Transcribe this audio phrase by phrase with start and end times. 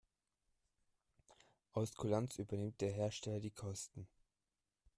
[1.73, 4.07] Aus Kulanz übernimmt der Hersteller die Kosten.